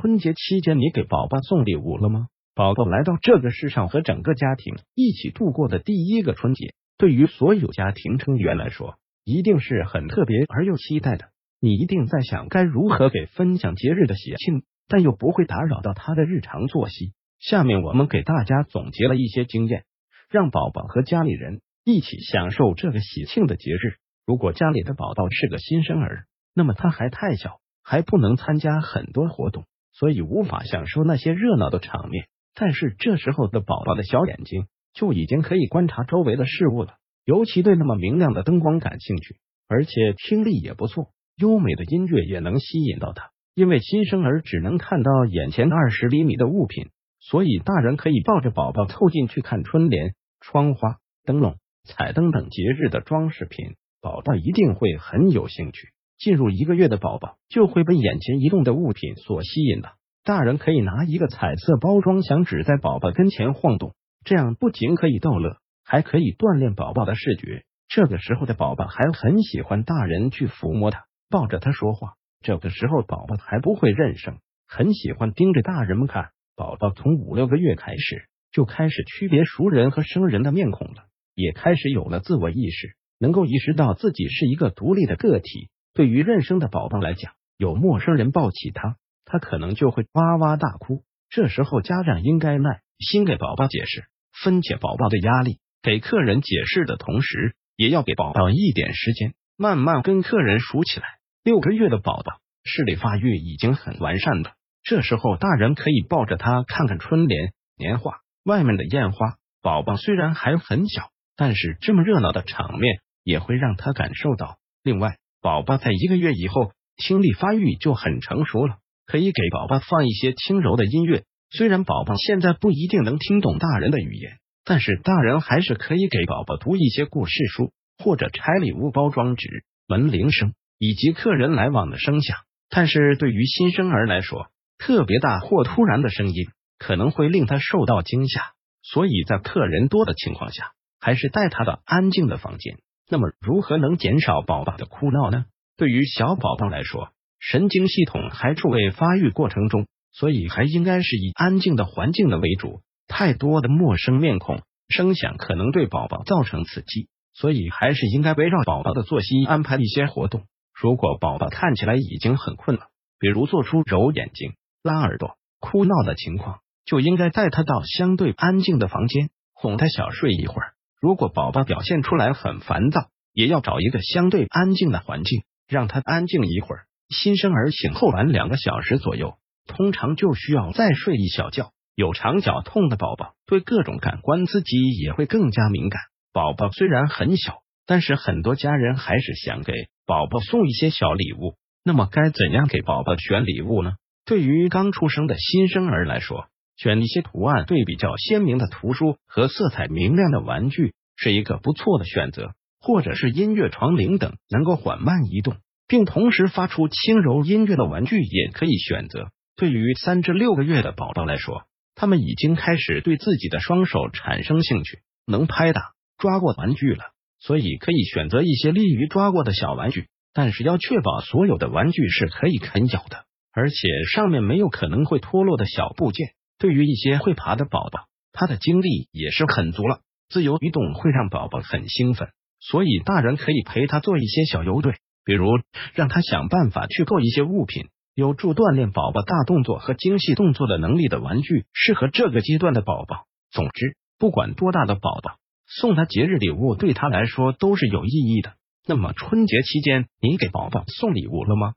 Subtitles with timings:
[0.00, 2.28] 春节期间你给宝宝送礼物了吗？
[2.54, 11.26] 宝宝来到这个世上和整个家庭一起度过的第一个春节，对于所有家庭成员来说，一定是很特别而又期待的。
[11.60, 17.12] 你一定在想该如何给分享节日的喜庆，但又不会打扰到他的日常作息。
[17.38, 19.84] 下面我们给大家总结了一些经验，
[20.30, 23.98] 让宝宝和家里人一起享受这个喜庆的节日。
[24.24, 26.24] 如果家里的宝宝是个新生儿，
[26.54, 29.66] 那么他还太小，还不能参加很多活动，
[30.00, 32.24] 所以无法享受那些热闹的场面。
[32.54, 36.94] 但是这时候的宝宝的小眼睛就已经可以观察周围的事物了，
[37.26, 39.36] 尤其对那么明亮的灯光感兴趣，
[39.68, 43.30] 而且听力也不错，优美的音乐也能吸引到他。
[43.54, 46.88] 因为新生儿只能看到眼前二十厘米的物品。
[47.22, 50.96] 所以，大人可以抱着宝宝凑近去看春联、窗花、
[51.26, 55.90] 灯笼、彩灯等节日的装饰品，宝宝一定会很有兴趣。
[56.20, 59.94] 进入一个月的宝宝就会被眼前移动的物品所吸引了。
[60.22, 67.64] 大人可以拿一个彩色包装响纸在宝宝跟前晃动，这样不仅可以逗乐，还可以锻炼宝宝的视觉。
[67.88, 72.12] 这个时候的宝宝还很喜欢大人去抚摸他、抱着他说话。
[72.42, 74.36] 这个时候宝宝还不会认生，
[74.68, 76.28] 很喜欢盯着大人们看。
[76.54, 85.70] 宝宝从五六个月开始就开始区别熟人和生人的面孔了，也开始有了自我意识，能够意识到自己是一个独立的个体。
[85.94, 91.02] 对于认生的宝宝来讲，有陌生人抱起他，他可能就会哇哇大哭。
[91.28, 94.04] 这时候家长应该耐心给宝宝解释，
[94.42, 95.58] 分解宝宝的压力。
[95.82, 101.06] 给客人解释的同时，也要给宝宝一点时间，慢慢跟客人熟起来。
[101.42, 104.52] 六个月的宝宝视力发育已经很完善了。
[104.82, 109.36] 这时候，大人可以抱着他看看春联、年画、外面的烟花。
[109.62, 114.58] 宝宝虽然还很小，但是这么热闹的场面也会让他感受到。
[114.82, 121.24] 另外，宝宝在一个月以后，听力发育就很成熟了，可以给宝宝放一些轻柔的音乐。
[121.50, 132.36] 虽然宝宝现在不一定能听懂大人的语言，但是大人还是可以给宝宝读一些故事书，或者拆礼物包装纸、门铃声以及客人来往的声响。
[132.68, 138.52] 但是对于新生儿来说，特别大或突然的声音可能会令他受到惊吓，
[138.82, 142.76] 所以在客人多的情况下，还是带他到安静的房间。
[143.10, 145.46] 那么，如何能减少宝宝的哭闹呢？
[145.76, 147.10] 对于小宝宝来说，
[147.40, 152.82] 神经系统还处为发育过程中，所以还应该是以安静的环境的为主。
[153.08, 160.44] 太多的陌生面孔、声响可能对宝宝造成刺激，所以还是应该围绕宝宝的作息安排一些活动。
[160.72, 162.86] 如果宝宝看起来已经很困了，
[163.18, 164.52] 比如做出揉眼睛。
[164.82, 170.72] 拉耳朵、哭闹的情况，就应该带他到相对安静的房间，哄他小睡一会儿。
[171.00, 176.82] 如果宝宝表现出来很烦躁，也要找一个相对安静的环境，让他安静一会儿。
[177.08, 179.34] 新生儿醒后晚两个小时左右，
[179.66, 181.72] 通常就需要再睡一小觉。
[181.94, 186.00] 有肠绞痛的宝宝，对各种感官刺激也会更加敏感。
[186.32, 189.72] 宝宝虽然很小，但是很多家人还是想给
[190.06, 191.56] 宝宝送一些小礼物。
[191.82, 193.92] 那么该怎样给宝宝选礼物呢？
[194.26, 196.46] 对于刚出生的新生儿来说，
[196.80, 209.28] 选一些图案对比较鲜明的图书和色彩明亮的玩具是一个不错的选择，或者是音乐床铃等能够缓慢移动并同时发出轻柔音乐的玩具也可以选择。
[209.56, 211.64] 对于三至六个月的宝宝来说，
[211.94, 217.04] 他们已经开始对自己的双手产生兴趣，能拍打、抓过玩具了，
[217.40, 223.26] 所以可以选择一些利于抓过的小玩具，但是要确保所有的玩具是可以啃咬的。
[223.52, 223.76] 而且
[224.14, 226.28] 上面没有可能会脱落的小部件。
[226.60, 230.00] 对于一些会爬的宝宝，他的精力也是很足了。
[230.28, 232.28] 自由移动会让宝宝很兴奋，
[232.60, 234.94] 所以大人可以陪他做一些小游队，
[235.24, 235.48] 比如
[235.94, 243.24] 让他想办法去够一些物品，有助锻炼宝宝大动作和精细动作的能力的玩具，适合这个阶段的宝宝。
[243.50, 248.52] 总之，不管多大的宝宝，送他节日礼物对他来说都是有意义的。
[248.86, 251.72] 那么春节期间，你给宝宝送礼物了吗？